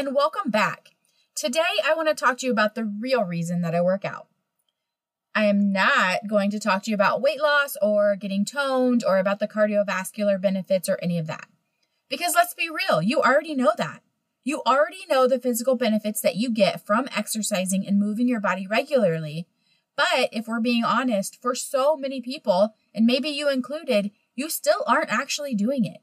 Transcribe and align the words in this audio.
and 0.00 0.14
welcome 0.14 0.50
back. 0.50 0.92
Today, 1.34 1.60
I 1.84 1.92
want 1.92 2.08
to 2.08 2.14
talk 2.14 2.38
to 2.38 2.46
you 2.46 2.52
about 2.52 2.74
the 2.74 2.86
real 2.86 3.22
reason 3.22 3.60
that 3.60 3.74
I 3.74 3.82
work 3.82 4.02
out. 4.02 4.28
I 5.34 5.44
am 5.44 5.72
not 5.72 6.26
going 6.26 6.50
to 6.52 6.58
talk 6.58 6.84
to 6.84 6.90
you 6.90 6.94
about 6.94 7.20
weight 7.20 7.38
loss 7.38 7.76
or 7.82 8.16
getting 8.16 8.46
toned 8.46 9.04
or 9.06 9.18
about 9.18 9.40
the 9.40 9.46
cardiovascular 9.46 10.40
benefits 10.40 10.88
or 10.88 10.98
any 11.02 11.18
of 11.18 11.26
that. 11.26 11.48
Because 12.08 12.32
let's 12.34 12.54
be 12.54 12.70
real, 12.70 13.02
you 13.02 13.20
already 13.20 13.54
know 13.54 13.72
that. 13.76 14.00
You 14.42 14.62
already 14.66 15.04
know 15.06 15.28
the 15.28 15.38
physical 15.38 15.74
benefits 15.74 16.22
that 16.22 16.36
you 16.36 16.48
get 16.50 16.86
from 16.86 17.06
exercising 17.14 17.86
and 17.86 18.00
moving 18.00 18.26
your 18.26 18.40
body 18.40 18.66
regularly. 18.66 19.48
But 19.96 20.30
if 20.32 20.48
we're 20.48 20.60
being 20.60 20.82
honest, 20.82 21.42
for 21.42 21.54
so 21.54 21.94
many 21.94 22.22
people, 22.22 22.72
and 22.94 23.04
maybe 23.04 23.28
you 23.28 23.50
included, 23.50 24.12
you 24.34 24.48
still 24.48 24.82
aren't 24.86 25.12
actually 25.12 25.54
doing 25.54 25.84
it. 25.84 26.00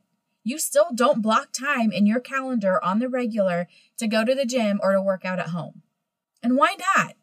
You 0.48 0.60
still 0.60 0.92
don't 0.96 1.22
block 1.22 1.52
time 1.52 1.92
in 1.92 2.06
your 2.06 2.22
calendar 2.22 2.82
on 2.82 3.00
the 3.00 3.10
regular 3.10 3.68
to 3.98 4.08
go 4.08 4.24
to 4.24 4.34
the 4.34 4.46
gym 4.46 4.80
or 4.82 4.94
to 4.94 5.02
work 5.02 5.26
out 5.26 5.40
at 5.40 5.50
home. 5.50 5.82
And 6.42 6.56
why 6.56 6.78
not? 6.96 7.16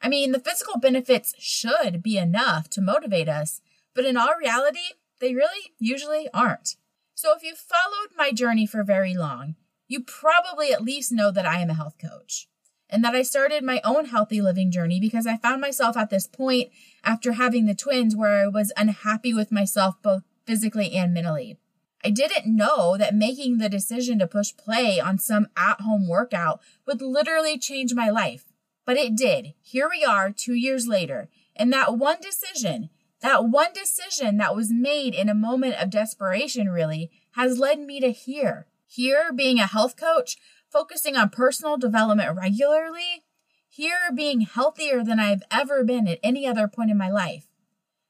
I 0.00 0.08
mean, 0.08 0.32
the 0.32 0.40
physical 0.40 0.80
benefits 0.80 1.32
should 1.38 2.02
be 2.02 2.18
enough 2.18 2.68
to 2.70 2.80
motivate 2.80 3.28
us, 3.28 3.60
but 3.94 4.04
in 4.04 4.16
all 4.16 4.34
reality, 4.34 4.96
they 5.20 5.32
really 5.32 5.74
usually 5.78 6.28
aren't. 6.34 6.74
So 7.14 7.32
if 7.36 7.44
you've 7.44 7.56
followed 7.56 8.16
my 8.16 8.32
journey 8.32 8.66
for 8.66 8.82
very 8.82 9.14
long, 9.14 9.54
you 9.86 10.02
probably 10.02 10.72
at 10.72 10.82
least 10.82 11.12
know 11.12 11.30
that 11.30 11.46
I 11.46 11.60
am 11.60 11.70
a 11.70 11.74
health 11.74 11.98
coach 12.00 12.48
and 12.90 13.04
that 13.04 13.14
I 13.14 13.22
started 13.22 13.62
my 13.62 13.80
own 13.84 14.06
healthy 14.06 14.42
living 14.42 14.72
journey 14.72 14.98
because 14.98 15.24
I 15.24 15.36
found 15.36 15.60
myself 15.60 15.96
at 15.96 16.10
this 16.10 16.26
point 16.26 16.72
after 17.04 17.34
having 17.34 17.66
the 17.66 17.76
twins 17.76 18.16
where 18.16 18.42
I 18.42 18.48
was 18.48 18.72
unhappy 18.76 19.32
with 19.32 19.52
myself 19.52 20.02
both 20.02 20.24
physically 20.46 20.94
and 20.94 21.14
mentally. 21.14 21.60
I 22.04 22.10
didn't 22.10 22.56
know 22.56 22.96
that 22.96 23.14
making 23.14 23.58
the 23.58 23.68
decision 23.68 24.18
to 24.18 24.26
push 24.26 24.56
play 24.56 24.98
on 24.98 25.18
some 25.18 25.46
at 25.56 25.80
home 25.80 26.08
workout 26.08 26.60
would 26.86 27.00
literally 27.00 27.58
change 27.58 27.94
my 27.94 28.10
life. 28.10 28.44
But 28.84 28.96
it 28.96 29.16
did. 29.16 29.54
Here 29.62 29.88
we 29.88 30.04
are 30.04 30.30
two 30.30 30.54
years 30.54 30.88
later. 30.88 31.28
And 31.54 31.72
that 31.72 31.96
one 31.96 32.20
decision, 32.20 32.90
that 33.20 33.44
one 33.44 33.72
decision 33.72 34.38
that 34.38 34.56
was 34.56 34.72
made 34.72 35.14
in 35.14 35.28
a 35.28 35.34
moment 35.34 35.76
of 35.80 35.90
desperation, 35.90 36.68
really, 36.68 37.10
has 37.32 37.58
led 37.58 37.78
me 37.78 38.00
to 38.00 38.10
here. 38.10 38.66
Here, 38.86 39.32
being 39.32 39.58
a 39.58 39.66
health 39.66 39.96
coach, 39.96 40.36
focusing 40.68 41.16
on 41.16 41.30
personal 41.30 41.76
development 41.76 42.36
regularly. 42.36 43.22
Here, 43.68 44.10
being 44.12 44.40
healthier 44.40 45.04
than 45.04 45.20
I've 45.20 45.42
ever 45.50 45.84
been 45.84 46.08
at 46.08 46.18
any 46.22 46.46
other 46.46 46.66
point 46.66 46.90
in 46.90 46.98
my 46.98 47.10
life. 47.10 47.46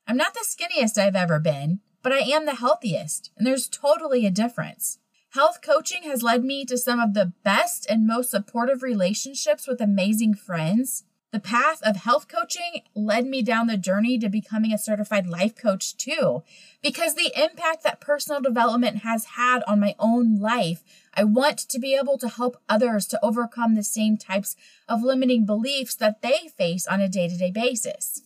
I'm 0.09 0.17
not 0.17 0.35
the 0.35 0.45
skinniest 0.45 0.99
I've 0.99 1.15
ever 1.15 1.39
been, 1.39 1.81
but 2.03 2.13
I 2.13 2.19
am 2.19 2.47
the 2.47 2.57
healthiest, 2.57 3.31
and 3.37 3.47
there's 3.47 3.69
totally 3.69 4.27
a 4.27 4.31
difference. 4.31 4.99
Health 5.31 5.61
coaching 5.63 6.03
has 6.03 6.23
led 6.23 6.45
me 6.45 6.65
to 6.67 6.77
some 6.77 7.01
of 7.01 7.15
the 7.15 7.33
best 7.43 7.87
and 7.89 8.07
most 8.07 8.31
supportive 8.31 8.83
relationships 8.83 9.67
with 9.67 9.81
amazing 9.81 10.35
friends. 10.35 11.05
The 11.33 11.41
path 11.41 11.81
of 11.83 11.97
health 11.97 12.29
coaching 12.29 12.83
led 12.95 13.25
me 13.25 13.41
down 13.41 13.67
the 13.67 13.79
journey 13.79 14.19
to 14.19 14.29
becoming 14.29 14.75
a 14.75 14.79
certified 14.79 15.27
life 15.27 15.57
coach 15.57 15.97
too, 15.97 16.43
because 16.83 17.15
the 17.15 17.33
impact 17.35 17.83
that 17.85 18.03
personal 18.03 18.43
development 18.43 18.99
has 18.99 19.25
had 19.25 19.63
on 19.63 19.81
my 19.81 19.95
own 19.99 20.39
life, 20.39 20.85
I 21.15 21.25
want 21.25 21.57
to 21.61 21.79
be 21.79 21.95
able 21.95 22.19
to 22.19 22.29
help 22.29 22.59
others 22.69 23.07
to 23.07 23.25
overcome 23.25 23.75
the 23.75 23.83
same 23.83 24.19
types 24.19 24.55
of 24.87 25.03
limiting 25.03 25.47
beliefs 25.47 25.95
that 25.95 26.21
they 26.21 26.49
face 26.55 26.87
on 26.87 27.01
a 27.01 27.09
day 27.09 27.29
to 27.29 27.39
day 27.39 27.51
basis. 27.51 28.21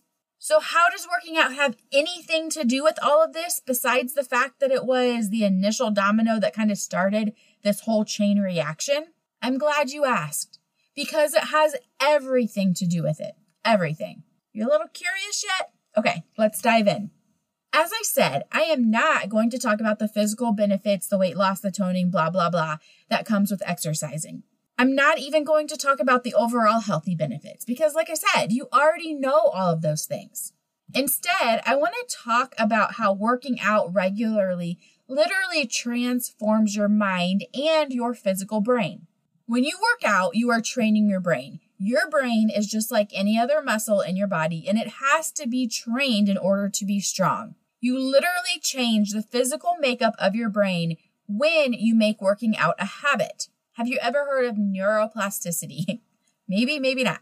So, 0.47 0.61
how 0.61 0.89
does 0.91 1.09
working 1.11 1.37
out 1.37 1.57
have 1.57 1.77
anything 1.93 2.51
to 2.51 2.63
do 2.63 2.85
with 2.85 3.01
all 3.03 3.21
of 3.21 3.33
this 3.33 3.61
besides 3.67 4.15
the 4.15 4.23
fact 4.23 4.61
that 4.61 4.71
it 4.71 4.85
was 4.85 5.31
the 5.31 5.43
initial 5.43 5.91
domino 5.91 6.39
that 6.39 6.55
kind 6.55 6.71
of 6.71 6.79
started 6.79 7.33
this 7.65 7.81
whole 7.81 8.05
chain 8.05 8.39
reaction? 8.39 9.07
I'm 9.43 9.59
glad 9.59 9.91
you 9.91 10.05
asked 10.05 10.61
because 10.95 11.35
it 11.35 11.47
has 11.47 11.75
everything 12.01 12.75
to 12.75 12.87
do 12.87 13.03
with 13.03 13.21
it. 13.21 13.33
Everything. 13.65 14.23
You're 14.53 14.69
a 14.69 14.71
little 14.71 14.87
curious 14.87 15.43
yet? 15.43 15.73
Okay, 15.99 16.23
let's 16.39 16.63
dive 16.63 16.87
in. 16.87 17.11
As 17.73 17.91
I 17.93 18.03
said, 18.05 18.45
I 18.53 18.61
am 18.61 18.89
not 18.89 19.29
going 19.29 19.51
to 19.51 19.59
talk 19.59 19.81
about 19.81 19.99
the 19.99 20.07
physical 20.07 20.53
benefits, 20.53 21.09
the 21.09 21.19
weight 21.19 21.37
loss, 21.37 21.59
the 21.59 21.73
toning, 21.73 22.09
blah, 22.09 22.31
blah, 22.31 22.51
blah, 22.51 22.77
that 23.11 23.27
comes 23.27 23.51
with 23.51 23.65
exercising. 23.67 24.45
I'm 24.79 24.95
not 24.95 25.19
even 25.19 25.45
going 25.45 25.69
to 25.69 25.77
talk 25.77 26.01
about 26.01 26.23
the 26.23 26.35
overall 26.35 26.81
healthy 26.81 27.15
benefits 27.15 27.65
because, 27.65 27.95
like 27.95 28.11
I 28.11 28.15
said, 28.15 28.53
you 28.53 28.69
already 28.73 29.15
know 29.15 29.39
all 29.39 29.73
of 29.73 29.81
those 29.81 30.05
things. 30.05 30.53
Instead, 30.95 31.63
I 31.65 31.75
want 31.77 31.95
to 31.95 32.17
talk 32.17 32.55
about 32.59 32.95
how 32.95 33.13
working 33.13 33.59
out 33.61 33.93
regularly 33.95 34.79
literally 35.09 35.67
transforms 35.67 36.77
your 36.77 36.89
mind 36.89 37.47
and 37.55 37.93
your 37.93 38.13
physical 38.13 38.61
brain. 38.61 39.07
When 39.47 39.65
you 39.65 39.79
work 39.81 40.05
out, 40.05 40.35
you 40.35 40.51
are 40.51 40.61
training 40.61 41.09
your 41.09 41.21
brain. 41.21 41.61
Your 41.79 42.09
brain 42.11 42.51
is 42.51 42.67
just 42.67 42.91
like 42.91 43.11
any 43.15 43.39
other 43.39 43.63
muscle 43.63 44.01
in 44.01 44.17
your 44.17 44.27
body, 44.27 44.67
and 44.69 44.79
it 44.79 44.95
has 45.03 45.31
to 45.33 45.47
be 45.47 45.69
trained 45.69 46.29
in 46.29 46.37
order 46.37 46.69
to 46.69 46.85
be 46.85 47.01
strong. 47.01 47.55
You 47.81 47.99
literally 47.99 48.59
change 48.61 49.13
the 49.13 49.23
physical 49.23 49.77
makeup 49.79 50.15
of 50.19 50.35
your 50.35 50.49
brain 50.49 50.97
when 51.29 51.73
you 51.73 51.95
make 51.95 52.21
working 52.21 52.57
out 52.57 52.75
a 52.79 52.87
habit. 52.87 53.49
Have 53.77 53.89
you 53.89 53.99
ever 54.01 54.25
heard 54.25 54.47
of 54.47 54.57
neuroplasticity? 54.57 56.01
maybe, 56.49 56.79
maybe 56.79 57.05
not. 57.05 57.21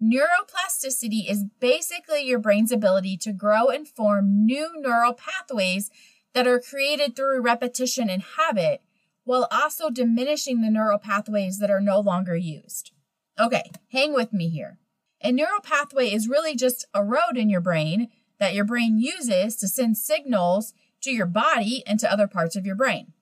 Neuroplasticity 0.00 1.28
is 1.28 1.44
basically 1.58 2.22
your 2.22 2.38
brain's 2.38 2.70
ability 2.70 3.16
to 3.16 3.32
grow 3.32 3.66
and 3.66 3.88
form 3.88 4.46
new 4.46 4.70
neural 4.76 5.12
pathways 5.12 5.90
that 6.34 6.46
are 6.46 6.60
created 6.60 7.16
through 7.16 7.40
repetition 7.40 8.08
and 8.08 8.22
habit 8.36 8.80
while 9.24 9.48
also 9.50 9.90
diminishing 9.90 10.60
the 10.60 10.70
neural 10.70 11.00
pathways 11.00 11.58
that 11.58 11.70
are 11.70 11.80
no 11.80 11.98
longer 11.98 12.36
used. 12.36 12.92
Okay, 13.36 13.68
hang 13.90 14.14
with 14.14 14.32
me 14.32 14.48
here. 14.50 14.78
A 15.20 15.32
neural 15.32 15.60
pathway 15.60 16.12
is 16.12 16.28
really 16.28 16.54
just 16.54 16.86
a 16.94 17.02
road 17.02 17.36
in 17.36 17.50
your 17.50 17.60
brain 17.60 18.08
that 18.38 18.54
your 18.54 18.64
brain 18.64 19.00
uses 19.00 19.56
to 19.56 19.66
send 19.66 19.98
signals 19.98 20.74
to 21.00 21.10
your 21.10 21.26
body 21.26 21.82
and 21.88 21.98
to 21.98 22.10
other 22.10 22.28
parts 22.28 22.54
of 22.54 22.64
your 22.64 22.76
brain. 22.76 23.14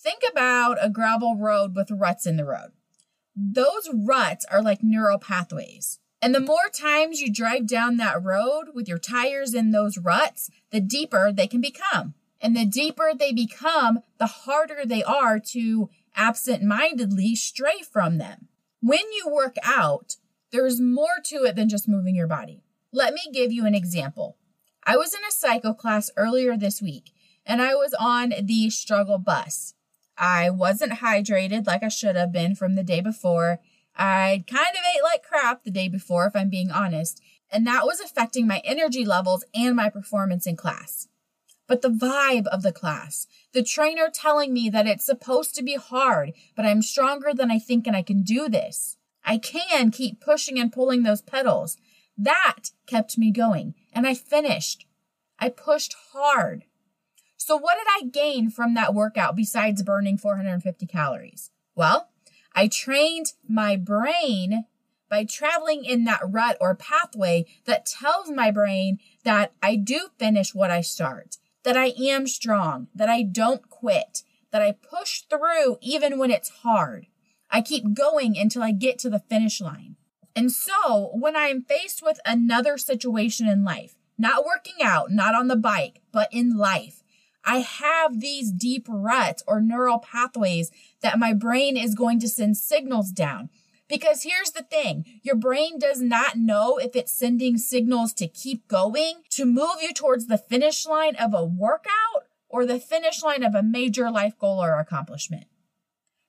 Think 0.00 0.22
about 0.30 0.78
a 0.80 0.88
gravel 0.88 1.36
road 1.36 1.74
with 1.74 1.90
ruts 1.90 2.24
in 2.24 2.36
the 2.36 2.44
road. 2.44 2.70
Those 3.34 3.90
ruts 3.92 4.44
are 4.44 4.62
like 4.62 4.82
neural 4.82 5.18
pathways. 5.18 5.98
And 6.22 6.34
the 6.34 6.40
more 6.40 6.68
times 6.72 7.20
you 7.20 7.32
drive 7.32 7.66
down 7.66 7.96
that 7.96 8.22
road 8.22 8.68
with 8.74 8.88
your 8.88 8.98
tires 8.98 9.54
in 9.54 9.72
those 9.72 9.98
ruts, 9.98 10.50
the 10.70 10.80
deeper 10.80 11.32
they 11.32 11.48
can 11.48 11.60
become. 11.60 12.14
And 12.40 12.56
the 12.56 12.64
deeper 12.64 13.10
they 13.16 13.32
become, 13.32 14.00
the 14.18 14.26
harder 14.26 14.82
they 14.84 15.02
are 15.02 15.40
to 15.40 15.90
absent 16.14 16.62
mindedly 16.62 17.34
stray 17.34 17.80
from 17.80 18.18
them. 18.18 18.46
When 18.80 19.12
you 19.12 19.28
work 19.28 19.56
out, 19.64 20.16
there's 20.52 20.80
more 20.80 21.18
to 21.24 21.44
it 21.44 21.56
than 21.56 21.68
just 21.68 21.88
moving 21.88 22.14
your 22.14 22.28
body. 22.28 22.62
Let 22.92 23.14
me 23.14 23.22
give 23.32 23.50
you 23.50 23.66
an 23.66 23.74
example. 23.74 24.36
I 24.84 24.96
was 24.96 25.12
in 25.12 25.20
a 25.28 25.32
cycle 25.32 25.74
class 25.74 26.10
earlier 26.16 26.56
this 26.56 26.80
week 26.80 27.12
and 27.44 27.60
I 27.60 27.74
was 27.74 27.94
on 27.98 28.32
the 28.40 28.70
struggle 28.70 29.18
bus. 29.18 29.74
I 30.18 30.50
wasn't 30.50 30.94
hydrated 30.94 31.66
like 31.66 31.82
I 31.82 31.88
should 31.88 32.16
have 32.16 32.32
been 32.32 32.54
from 32.54 32.74
the 32.74 32.82
day 32.82 33.00
before. 33.00 33.60
I 33.96 34.44
kind 34.46 34.66
of 34.70 34.82
ate 34.94 35.02
like 35.02 35.22
crap 35.22 35.64
the 35.64 35.70
day 35.70 35.88
before, 35.88 36.26
if 36.26 36.36
I'm 36.36 36.50
being 36.50 36.70
honest, 36.70 37.20
and 37.50 37.66
that 37.66 37.86
was 37.86 38.00
affecting 38.00 38.46
my 38.46 38.60
energy 38.64 39.04
levels 39.04 39.44
and 39.54 39.76
my 39.76 39.88
performance 39.88 40.46
in 40.46 40.56
class. 40.56 41.08
But 41.66 41.82
the 41.82 41.90
vibe 41.90 42.46
of 42.46 42.62
the 42.62 42.72
class, 42.72 43.26
the 43.52 43.62
trainer 43.62 44.08
telling 44.12 44.52
me 44.52 44.70
that 44.70 44.86
it's 44.86 45.04
supposed 45.04 45.54
to 45.54 45.62
be 45.62 45.76
hard, 45.76 46.32
but 46.56 46.64
I'm 46.64 46.82
stronger 46.82 47.32
than 47.34 47.50
I 47.50 47.58
think 47.58 47.86
and 47.86 47.96
I 47.96 48.02
can 48.02 48.22
do 48.22 48.48
this. 48.48 48.96
I 49.24 49.38
can 49.38 49.90
keep 49.90 50.20
pushing 50.20 50.58
and 50.58 50.72
pulling 50.72 51.02
those 51.02 51.22
pedals. 51.22 51.76
That 52.16 52.70
kept 52.86 53.18
me 53.18 53.30
going, 53.30 53.74
and 53.92 54.06
I 54.06 54.14
finished. 54.14 54.86
I 55.38 55.50
pushed 55.50 55.94
hard. 56.12 56.64
So, 57.38 57.56
what 57.56 57.76
did 57.78 57.86
I 57.88 58.08
gain 58.10 58.50
from 58.50 58.74
that 58.74 58.94
workout 58.94 59.36
besides 59.36 59.82
burning 59.84 60.18
450 60.18 60.86
calories? 60.86 61.50
Well, 61.76 62.08
I 62.52 62.66
trained 62.66 63.32
my 63.48 63.76
brain 63.76 64.64
by 65.08 65.24
traveling 65.24 65.84
in 65.84 66.04
that 66.04 66.20
rut 66.22 66.56
or 66.60 66.74
pathway 66.74 67.46
that 67.64 67.86
tells 67.86 68.28
my 68.28 68.50
brain 68.50 68.98
that 69.22 69.52
I 69.62 69.76
do 69.76 70.08
finish 70.18 70.52
what 70.52 70.72
I 70.72 70.80
start, 70.80 71.36
that 71.62 71.76
I 71.76 71.94
am 71.98 72.26
strong, 72.26 72.88
that 72.92 73.08
I 73.08 73.22
don't 73.22 73.70
quit, 73.70 74.24
that 74.50 74.60
I 74.60 74.72
push 74.72 75.22
through 75.22 75.78
even 75.80 76.18
when 76.18 76.32
it's 76.32 76.50
hard. 76.50 77.06
I 77.50 77.62
keep 77.62 77.94
going 77.94 78.36
until 78.36 78.64
I 78.64 78.72
get 78.72 78.98
to 79.00 79.10
the 79.10 79.20
finish 79.20 79.60
line. 79.60 79.94
And 80.34 80.50
so 80.50 81.10
when 81.14 81.36
I 81.36 81.46
am 81.46 81.62
faced 81.62 82.02
with 82.02 82.18
another 82.26 82.78
situation 82.78 83.48
in 83.48 83.64
life, 83.64 83.94
not 84.18 84.44
working 84.44 84.82
out, 84.82 85.12
not 85.12 85.36
on 85.36 85.46
the 85.46 85.56
bike, 85.56 86.00
but 86.12 86.28
in 86.32 86.56
life, 86.56 87.04
I 87.44 87.58
have 87.58 88.20
these 88.20 88.52
deep 88.52 88.86
ruts 88.88 89.42
or 89.46 89.60
neural 89.60 89.98
pathways 89.98 90.70
that 91.00 91.18
my 91.18 91.32
brain 91.32 91.76
is 91.76 91.94
going 91.94 92.20
to 92.20 92.28
send 92.28 92.56
signals 92.56 93.10
down. 93.10 93.50
Because 93.88 94.22
here's 94.22 94.50
the 94.50 94.62
thing 94.62 95.04
your 95.22 95.36
brain 95.36 95.78
does 95.78 96.00
not 96.00 96.36
know 96.36 96.76
if 96.76 96.94
it's 96.94 97.12
sending 97.12 97.56
signals 97.56 98.12
to 98.14 98.28
keep 98.28 98.68
going, 98.68 99.22
to 99.30 99.46
move 99.46 99.76
you 99.80 99.94
towards 99.94 100.26
the 100.26 100.36
finish 100.36 100.86
line 100.86 101.16
of 101.16 101.32
a 101.32 101.44
workout, 101.44 102.24
or 102.50 102.66
the 102.66 102.78
finish 102.78 103.22
line 103.22 103.42
of 103.42 103.54
a 103.54 103.62
major 103.62 104.10
life 104.10 104.38
goal 104.38 104.62
or 104.62 104.78
accomplishment. 104.78 105.46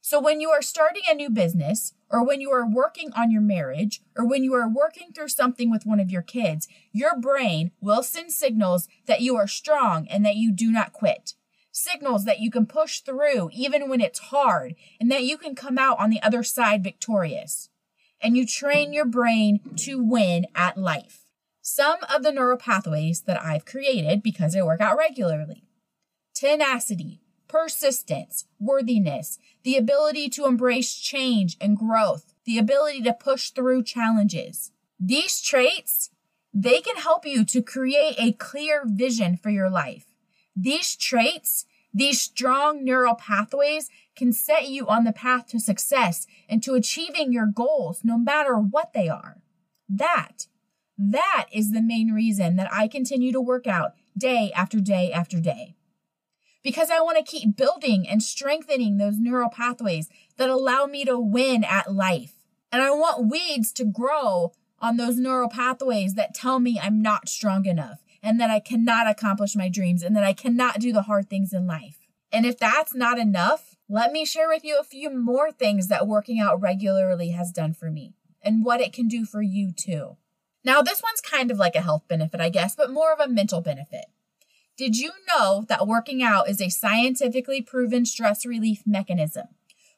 So 0.09 0.19
when 0.19 0.41
you 0.41 0.49
are 0.49 0.63
starting 0.63 1.03
a 1.07 1.13
new 1.13 1.29
business, 1.29 1.93
or 2.09 2.25
when 2.25 2.41
you 2.41 2.49
are 2.49 2.67
working 2.67 3.11
on 3.15 3.29
your 3.29 3.43
marriage, 3.43 4.01
or 4.17 4.25
when 4.25 4.43
you 4.43 4.55
are 4.55 4.67
working 4.67 5.11
through 5.13 5.27
something 5.27 5.69
with 5.69 5.85
one 5.85 5.99
of 5.99 6.09
your 6.09 6.23
kids, 6.23 6.67
your 6.91 7.15
brain 7.15 7.69
will 7.79 8.01
send 8.01 8.31
signals 8.31 8.87
that 9.05 9.21
you 9.21 9.35
are 9.35 9.45
strong 9.45 10.07
and 10.07 10.25
that 10.25 10.35
you 10.35 10.51
do 10.51 10.71
not 10.71 10.93
quit. 10.93 11.35
Signals 11.71 12.25
that 12.25 12.39
you 12.39 12.49
can 12.49 12.65
push 12.65 13.01
through 13.01 13.51
even 13.53 13.87
when 13.87 14.01
it's 14.01 14.17
hard 14.17 14.73
and 14.99 15.11
that 15.11 15.25
you 15.25 15.37
can 15.37 15.53
come 15.53 15.77
out 15.77 15.99
on 15.99 16.09
the 16.09 16.23
other 16.23 16.41
side 16.41 16.83
victorious. 16.83 17.69
And 18.19 18.35
you 18.35 18.47
train 18.47 18.91
your 18.91 19.05
brain 19.05 19.59
to 19.75 20.03
win 20.03 20.47
at 20.55 20.75
life. 20.75 21.25
Some 21.61 21.99
of 22.11 22.23
the 22.23 22.31
neural 22.31 22.57
pathways 22.57 23.21
that 23.27 23.39
I've 23.39 23.65
created 23.65 24.23
because 24.23 24.55
I 24.55 24.63
work 24.63 24.81
out 24.81 24.97
regularly 24.97 25.65
tenacity, 26.33 27.21
persistence, 27.49 28.45
worthiness, 28.59 29.39
the 29.63 29.75
ability 29.75 30.29
to 30.29 30.45
embrace 30.45 30.95
change 30.95 31.57
and 31.59 31.77
growth, 31.77 32.33
the 32.45 32.57
ability 32.57 33.01
to 33.01 33.13
push 33.13 33.49
through 33.49 33.83
challenges. 33.83 34.71
These 34.99 35.41
traits, 35.41 36.11
they 36.53 36.79
can 36.79 36.95
help 36.95 37.25
you 37.25 37.43
to 37.45 37.61
create 37.61 38.15
a 38.17 38.31
clear 38.33 38.83
vision 38.85 39.35
for 39.35 39.49
your 39.49 39.69
life. 39.69 40.05
These 40.55 40.95
traits, 40.95 41.65
these 41.93 42.21
strong 42.21 42.85
neural 42.85 43.15
pathways 43.15 43.89
can 44.15 44.31
set 44.31 44.69
you 44.69 44.87
on 44.87 45.03
the 45.03 45.11
path 45.11 45.47
to 45.47 45.59
success 45.59 46.27
and 46.47 46.61
to 46.63 46.75
achieving 46.75 47.33
your 47.33 47.47
goals, 47.47 48.01
no 48.03 48.17
matter 48.17 48.57
what 48.57 48.93
they 48.93 49.09
are. 49.09 49.41
That, 49.87 50.47
that 50.97 51.47
is 51.51 51.71
the 51.71 51.81
main 51.81 52.11
reason 52.11 52.57
that 52.57 52.71
I 52.71 52.87
continue 52.87 53.31
to 53.31 53.41
work 53.41 53.65
out 53.65 53.93
day 54.17 54.51
after 54.55 54.79
day 54.79 55.11
after 55.11 55.39
day 55.39 55.75
because 56.63 56.89
I 56.89 57.01
want 57.01 57.17
to 57.17 57.23
keep 57.23 57.55
building 57.55 58.07
and 58.07 58.21
strengthening 58.21 58.97
those 58.97 59.19
neural 59.19 59.49
pathways 59.49 60.09
that 60.37 60.49
allow 60.49 60.85
me 60.85 61.05
to 61.05 61.19
win 61.19 61.63
at 61.63 61.93
life. 61.93 62.33
And 62.71 62.81
I 62.81 62.91
want 62.91 63.29
weeds 63.29 63.71
to 63.73 63.85
grow 63.85 64.51
on 64.79 64.97
those 64.97 65.17
neural 65.17 65.49
pathways 65.49 66.13
that 66.15 66.33
tell 66.33 66.59
me 66.59 66.79
I'm 66.81 67.01
not 67.01 67.29
strong 67.29 67.65
enough 67.65 67.99
and 68.21 68.39
that 68.39 68.49
I 68.49 68.59
cannot 68.59 69.07
accomplish 69.07 69.55
my 69.55 69.69
dreams 69.69 70.03
and 70.03 70.15
that 70.15 70.23
I 70.23 70.33
cannot 70.33 70.79
do 70.79 70.91
the 70.91 71.03
hard 71.03 71.29
things 71.29 71.53
in 71.53 71.67
life. 71.67 71.97
And 72.31 72.45
if 72.45 72.57
that's 72.57 72.93
not 72.93 73.17
enough, 73.17 73.75
let 73.87 74.11
me 74.11 74.25
share 74.25 74.47
with 74.47 74.63
you 74.63 74.77
a 74.79 74.83
few 74.83 75.09
more 75.09 75.51
things 75.51 75.87
that 75.87 76.07
working 76.07 76.39
out 76.39 76.61
regularly 76.61 77.29
has 77.29 77.51
done 77.51 77.73
for 77.73 77.89
me 77.89 78.13
and 78.41 78.63
what 78.63 78.81
it 78.81 78.93
can 78.93 79.07
do 79.07 79.25
for 79.25 79.41
you 79.41 79.71
too. 79.71 80.17
Now, 80.63 80.81
this 80.81 81.01
one's 81.01 81.21
kind 81.21 81.49
of 81.49 81.57
like 81.57 81.75
a 81.75 81.81
health 81.81 82.03
benefit, 82.07 82.41
I 82.41 82.49
guess, 82.49 82.75
but 82.75 82.91
more 82.91 83.13
of 83.13 83.19
a 83.19 83.27
mental 83.27 83.61
benefit. 83.61 84.05
Did 84.79 84.97
you 84.97 85.11
know 85.27 85.65
that 85.67 85.87
working 85.87 86.23
out 86.23 86.47
is 86.47 86.61
a 86.61 86.69
scientifically 86.69 87.61
proven 87.61 88.05
stress 88.05 88.45
relief 88.45 88.83
mechanism? 88.85 89.47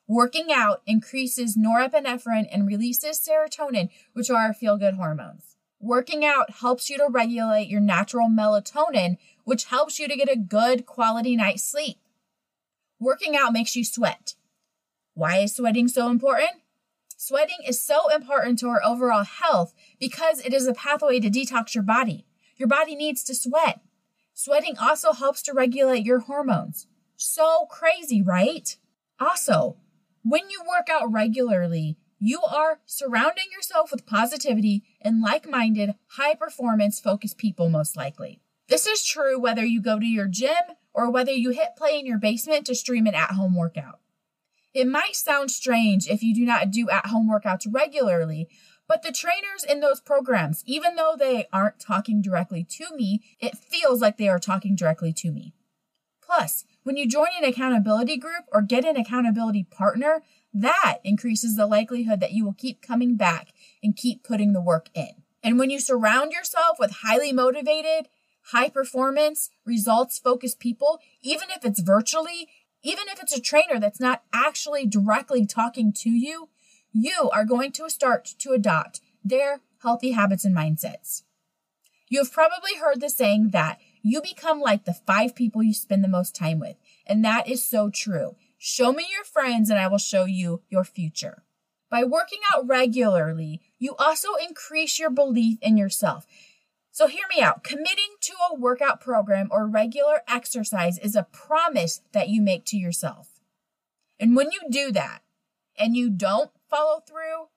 Working 0.07 0.51
out 0.51 0.81
increases 0.87 1.55
norepinephrine 1.55 2.47
and 2.51 2.65
releases 2.65 3.19
serotonin, 3.19 3.89
which 4.13 4.31
are 4.31 4.41
our 4.41 4.55
feel 4.55 4.79
good 4.79 4.95
hormones. 4.95 5.55
Working 5.79 6.25
out 6.25 6.49
helps 6.61 6.89
you 6.89 6.97
to 6.97 7.05
regulate 7.07 7.67
your 7.67 7.79
natural 7.79 8.27
melatonin, 8.27 9.17
which 9.43 9.65
helps 9.65 9.99
you 9.99 10.07
to 10.07 10.17
get 10.17 10.31
a 10.31 10.35
good 10.35 10.87
quality 10.87 11.35
night's 11.35 11.63
sleep. 11.63 11.99
Working 12.99 13.37
out 13.37 13.53
makes 13.53 13.75
you 13.75 13.85
sweat. 13.85 14.33
Why 15.13 15.41
is 15.41 15.55
sweating 15.55 15.89
so 15.89 16.09
important? 16.09 16.63
Sweating 17.15 17.59
is 17.67 17.79
so 17.79 18.11
important 18.11 18.57
to 18.57 18.69
our 18.69 18.83
overall 18.83 19.25
health 19.25 19.75
because 19.99 20.39
it 20.39 20.55
is 20.55 20.65
a 20.65 20.73
pathway 20.73 21.19
to 21.19 21.29
detox 21.29 21.75
your 21.75 21.83
body. 21.83 22.25
Your 22.57 22.67
body 22.67 22.95
needs 22.95 23.23
to 23.25 23.35
sweat. 23.35 23.81
Sweating 24.43 24.75
also 24.79 25.13
helps 25.13 25.43
to 25.43 25.53
regulate 25.53 26.03
your 26.03 26.21
hormones. 26.21 26.87
So 27.15 27.67
crazy, 27.69 28.23
right? 28.23 28.75
Also, 29.19 29.77
when 30.23 30.49
you 30.49 30.63
work 30.67 30.87
out 30.89 31.11
regularly, 31.11 31.99
you 32.17 32.41
are 32.41 32.79
surrounding 32.87 33.51
yourself 33.51 33.91
with 33.91 34.07
positivity 34.07 34.83
and 34.99 35.21
like 35.21 35.47
minded, 35.47 35.93
high 36.17 36.33
performance 36.33 36.99
focused 36.99 37.37
people, 37.37 37.69
most 37.69 37.95
likely. 37.95 38.41
This 38.67 38.87
is 38.87 39.05
true 39.05 39.39
whether 39.39 39.63
you 39.63 39.79
go 39.79 39.99
to 39.99 40.07
your 40.07 40.27
gym 40.27 40.73
or 40.91 41.11
whether 41.11 41.31
you 41.31 41.51
hit 41.51 41.75
play 41.77 41.99
in 41.99 42.07
your 42.07 42.17
basement 42.17 42.65
to 42.65 42.73
stream 42.73 43.05
an 43.05 43.13
at 43.13 43.33
home 43.33 43.55
workout. 43.55 43.99
It 44.73 44.87
might 44.87 45.15
sound 45.15 45.51
strange 45.51 46.07
if 46.07 46.23
you 46.23 46.33
do 46.33 46.45
not 46.45 46.71
do 46.71 46.89
at 46.89 47.05
home 47.07 47.29
workouts 47.29 47.67
regularly, 47.69 48.47
but 48.91 49.03
the 49.03 49.11
trainers 49.13 49.63
in 49.63 49.79
those 49.79 50.01
programs, 50.01 50.63
even 50.65 50.97
though 50.97 51.15
they 51.17 51.47
aren't 51.53 51.79
talking 51.79 52.21
directly 52.21 52.65
to 52.65 52.93
me, 52.93 53.21
it 53.39 53.57
feels 53.57 54.01
like 54.01 54.17
they 54.17 54.27
are 54.27 54.37
talking 54.37 54.75
directly 54.75 55.13
to 55.13 55.31
me. 55.31 55.53
Plus, 56.21 56.65
when 56.83 56.97
you 56.97 57.07
join 57.07 57.29
an 57.39 57.45
accountability 57.45 58.17
group 58.17 58.43
or 58.51 58.61
get 58.61 58.83
an 58.83 58.97
accountability 58.97 59.63
partner, 59.63 60.23
that 60.53 60.97
increases 61.05 61.55
the 61.55 61.67
likelihood 61.67 62.19
that 62.19 62.33
you 62.33 62.43
will 62.43 62.51
keep 62.51 62.81
coming 62.81 63.15
back 63.15 63.53
and 63.81 63.95
keep 63.95 64.25
putting 64.25 64.51
the 64.51 64.59
work 64.59 64.89
in. 64.93 65.23
And 65.41 65.57
when 65.57 65.69
you 65.69 65.79
surround 65.79 66.33
yourself 66.33 66.75
with 66.77 66.97
highly 67.01 67.31
motivated, 67.31 68.09
high 68.47 68.67
performance, 68.67 69.51
results 69.65 70.19
focused 70.19 70.59
people, 70.59 70.99
even 71.21 71.47
if 71.49 71.63
it's 71.63 71.79
virtually, 71.79 72.49
even 72.83 73.05
if 73.07 73.21
it's 73.21 73.37
a 73.37 73.39
trainer 73.39 73.79
that's 73.79 74.01
not 74.01 74.23
actually 74.33 74.85
directly 74.85 75.45
talking 75.45 75.93
to 75.93 76.09
you, 76.09 76.49
you 76.93 77.29
are 77.33 77.45
going 77.45 77.71
to 77.73 77.89
start 77.89 78.25
to 78.39 78.51
adopt 78.51 79.01
their 79.23 79.61
healthy 79.81 80.11
habits 80.11 80.45
and 80.45 80.55
mindsets. 80.55 81.23
You 82.09 82.19
have 82.19 82.31
probably 82.31 82.75
heard 82.75 82.99
the 82.99 83.09
saying 83.09 83.49
that 83.51 83.79
you 84.01 84.21
become 84.21 84.59
like 84.59 84.85
the 84.85 84.93
five 84.93 85.35
people 85.35 85.63
you 85.63 85.73
spend 85.73 86.03
the 86.03 86.09
most 86.09 86.35
time 86.35 86.59
with. 86.59 86.75
And 87.05 87.23
that 87.23 87.47
is 87.47 87.63
so 87.63 87.89
true. 87.89 88.35
Show 88.57 88.91
me 88.91 89.05
your 89.11 89.23
friends 89.23 89.69
and 89.69 89.79
I 89.79 89.87
will 89.87 89.97
show 89.97 90.25
you 90.25 90.61
your 90.69 90.83
future. 90.83 91.43
By 91.89 92.03
working 92.03 92.39
out 92.53 92.67
regularly, 92.67 93.61
you 93.77 93.95
also 93.97 94.35
increase 94.35 94.99
your 94.99 95.09
belief 95.09 95.57
in 95.61 95.77
yourself. 95.77 96.25
So 96.91 97.07
hear 97.07 97.25
me 97.33 97.41
out. 97.41 97.63
Committing 97.63 98.15
to 98.21 98.33
a 98.49 98.55
workout 98.55 98.99
program 98.99 99.47
or 99.51 99.67
regular 99.67 100.21
exercise 100.27 100.97
is 100.99 101.15
a 101.15 101.27
promise 101.31 102.01
that 102.11 102.29
you 102.29 102.41
make 102.41 102.65
to 102.65 102.77
yourself. 102.77 103.39
And 104.19 104.35
when 104.35 104.51
you 104.51 104.61
do 104.69 104.91
that 104.91 105.21
and 105.77 105.95
you 105.95 106.09
don't 106.09 106.51
follow 106.71 107.01
through, 107.01 107.49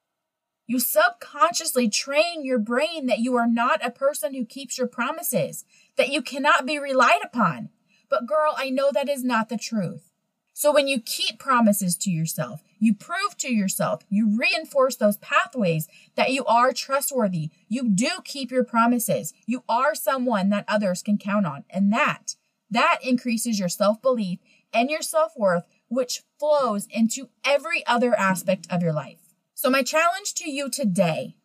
you 0.66 0.81
subconsciously 0.81 1.88
train 1.88 2.44
your 2.44 2.58
brain 2.58 3.06
that 3.06 3.20
you 3.20 3.37
are 3.37 3.46
not 3.46 3.84
a 3.84 3.90
person 3.90 4.34
who 4.34 4.44
keeps 4.44 4.76
your 4.76 4.87
promises, 4.87 5.64
that 5.96 6.11
you 6.11 6.20
cannot 6.20 6.66
be 6.66 6.78
relied 6.78 7.20
upon. 7.22 7.69
But 8.11 8.26
girl, 8.26 8.55
I 8.56 8.70
know 8.70 8.90
that 8.93 9.08
is 9.08 9.25
not 9.25 9.49
the 9.49 9.56
truth. 9.56 10.11
So 10.56 10.72
when 10.72 10.87
you 10.87 11.00
keep 11.00 11.38
promises 11.38 11.96
to 11.96 12.11
yourself, 12.11 12.62
you 12.79 12.94
prove 12.94 13.36
to 13.39 13.53
yourself, 13.53 14.03
you 14.08 14.39
reinforce 14.39 14.94
those 14.96 15.17
pathways 15.17 15.89
that 16.15 16.32
you 16.32 16.44
are 16.44 16.72
trustworthy. 16.72 17.50
You 17.69 17.89
do 17.89 18.10
keep 18.24 18.53
your 18.53 18.65
promises. 18.65 19.34
You 19.46 19.65
are 19.69 19.94
someone 19.94 20.50
that 20.50 20.65
others 20.69 21.03
can 21.03 21.19
count 21.19 21.44
on. 21.44 21.65
And 21.70 21.93
that, 21.93 22.36
that 22.70 22.98
increases 23.03 23.58
your 23.58 23.69
self 23.69 24.00
belief 24.00 24.39
and 24.72 24.91
your 24.91 25.03
self 25.03 25.32
worth 25.36 25.65
which 25.88 26.22
flows 26.38 26.86
into 26.91 27.29
every 27.44 27.86
other 27.86 28.14
aspect 28.19 28.67
of 28.70 28.82
your 28.82 28.93
life. 28.93 29.20
So, 29.55 29.70
my 29.70 29.82
challenge 29.82 30.34
to 30.34 30.50
you 30.50 30.69
today 30.69 31.36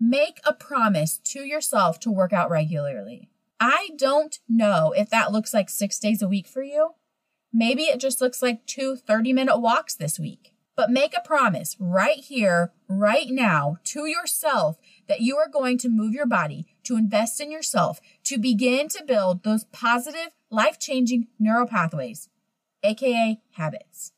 make 0.00 0.40
a 0.44 0.52
promise 0.52 1.18
to 1.18 1.40
yourself 1.40 1.98
to 2.00 2.10
work 2.10 2.32
out 2.32 2.50
regularly. 2.50 3.28
I 3.60 3.90
don't 3.96 4.38
know 4.48 4.92
if 4.96 5.10
that 5.10 5.32
looks 5.32 5.52
like 5.52 5.68
six 5.68 5.98
days 5.98 6.22
a 6.22 6.28
week 6.28 6.46
for 6.46 6.62
you. 6.62 6.94
Maybe 7.52 7.84
it 7.84 7.98
just 7.98 8.20
looks 8.20 8.40
like 8.40 8.66
two 8.66 8.96
30 8.96 9.32
minute 9.32 9.58
walks 9.58 9.94
this 9.94 10.18
week. 10.18 10.52
But 10.76 10.92
make 10.92 11.12
a 11.16 11.26
promise 11.26 11.76
right 11.80 12.18
here, 12.18 12.72
right 12.88 13.26
now 13.28 13.78
to 13.84 14.06
yourself 14.06 14.76
that 15.08 15.20
you 15.20 15.36
are 15.36 15.48
going 15.48 15.76
to 15.78 15.88
move 15.88 16.14
your 16.14 16.26
body, 16.26 16.68
to 16.84 16.96
invest 16.96 17.40
in 17.40 17.50
yourself, 17.50 18.00
to 18.24 18.38
begin 18.38 18.86
to 18.90 19.02
build 19.04 19.42
those 19.42 19.64
positive, 19.64 20.28
life 20.50 20.78
changing 20.78 21.26
neural 21.40 21.66
pathways 21.66 22.28
aka 22.82 23.40
habits. 23.52 24.12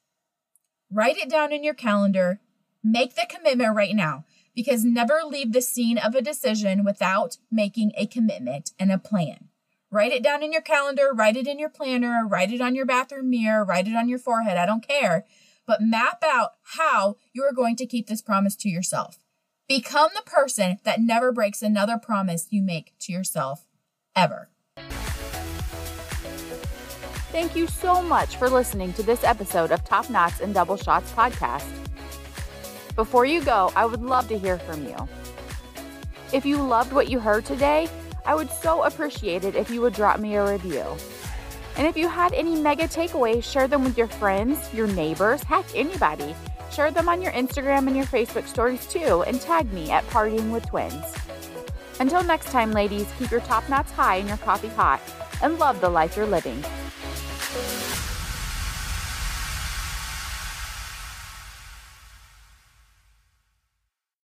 Write 0.90 1.16
it 1.16 1.30
down 1.30 1.52
in 1.52 1.62
your 1.62 1.74
calendar. 1.74 2.40
Make 2.82 3.14
the 3.14 3.26
commitment 3.28 3.76
right 3.76 3.94
now 3.94 4.24
because 4.54 4.84
never 4.84 5.20
leave 5.24 5.52
the 5.52 5.62
scene 5.62 5.98
of 5.98 6.14
a 6.14 6.22
decision 6.22 6.84
without 6.84 7.36
making 7.50 7.92
a 7.96 8.06
commitment 8.06 8.72
and 8.78 8.90
a 8.90 8.98
plan. 8.98 9.48
Write 9.90 10.12
it 10.12 10.22
down 10.22 10.42
in 10.42 10.52
your 10.52 10.62
calendar, 10.62 11.10
write 11.12 11.36
it 11.36 11.46
in 11.46 11.58
your 11.58 11.68
planner, 11.68 12.26
write 12.26 12.52
it 12.52 12.60
on 12.60 12.74
your 12.74 12.86
bathroom 12.86 13.30
mirror, 13.30 13.64
write 13.64 13.88
it 13.88 13.96
on 13.96 14.08
your 14.08 14.18
forehead. 14.18 14.56
I 14.56 14.66
don't 14.66 14.86
care. 14.86 15.24
But 15.66 15.82
map 15.82 16.22
out 16.24 16.52
how 16.62 17.16
you 17.32 17.42
are 17.44 17.52
going 17.52 17.76
to 17.76 17.86
keep 17.86 18.06
this 18.06 18.22
promise 18.22 18.56
to 18.56 18.68
yourself. 18.68 19.18
Become 19.68 20.10
the 20.14 20.28
person 20.28 20.78
that 20.84 21.00
never 21.00 21.32
breaks 21.32 21.62
another 21.62 21.96
promise 21.96 22.48
you 22.50 22.62
make 22.62 22.92
to 23.00 23.12
yourself 23.12 23.66
ever. 24.16 24.48
Thank 27.32 27.54
you 27.54 27.68
so 27.68 28.02
much 28.02 28.37
for 28.37 28.49
listening 28.50 28.92
to 28.94 29.04
this 29.04 29.22
episode 29.22 29.70
of 29.70 29.84
Top 29.84 30.10
Knots 30.10 30.40
and 30.40 30.52
Double 30.52 30.76
Shots 30.76 31.12
podcast. 31.12 31.64
Before 32.96 33.25
you 33.25 33.40
go, 33.44 33.72
I 33.76 33.87
would 33.87 34.02
love 34.02 34.26
to 34.28 34.38
hear 34.38 34.58
from 34.58 34.84
you. 34.84 34.96
If 36.32 36.44
you 36.44 36.60
loved 36.60 36.92
what 36.92 37.08
you 37.08 37.20
heard 37.20 37.44
today, 37.44 37.88
I 38.26 38.34
would 38.34 38.50
so 38.50 38.82
appreciate 38.82 39.44
it 39.44 39.54
if 39.54 39.70
you 39.70 39.80
would 39.80 39.92
drop 39.92 40.18
me 40.18 40.34
a 40.34 40.52
review. 40.52 40.84
And 41.76 41.87
if 41.87 41.96
you 41.96 42.08
had 42.08 42.34
any 42.34 42.60
mega 42.60 42.88
takeaways, 42.88 43.44
share 43.44 43.68
them 43.68 43.84
with 43.84 43.96
your 43.96 44.08
friends, 44.08 44.58
your 44.75 44.88
neighbors, 44.88 45.44
heck, 45.44 45.64
anybody. 45.72 46.34
Share 46.72 46.90
them 46.90 47.08
on 47.08 47.22
your 47.22 47.32
Instagram 47.32 47.87
and 47.87 47.96
your 47.96 48.06
Facebook 48.06 48.49
stories 48.49 48.87
too, 48.88 49.22
and 49.22 49.40
tag 49.40 49.72
me 49.72 49.92
at 49.92 50.04
Partying 50.08 50.50
with 50.50 50.66
Twins. 50.66 51.14
Until 52.00 52.25
next 52.25 52.46
time, 52.46 52.72
ladies, 52.72 53.06
keep 53.20 53.30
your 53.30 53.40
top 53.42 53.68
knots 53.68 53.92
high 53.92 54.16
and 54.16 54.26
your 54.26 54.38
coffee 54.38 54.68
hot, 54.68 55.00
and 55.42 55.60
love 55.60 55.80
the 55.80 55.88
life 55.88 56.16
you're 56.16 56.26
living. 56.26 56.64